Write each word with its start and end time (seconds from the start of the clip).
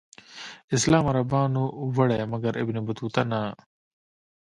اسلام 0.77 1.03
عربانو 1.11 1.63
وړی 1.95 2.19
مګر 2.31 2.53
ابن 2.61 2.75
بطوطه 2.87 3.23
نه. 3.31 3.41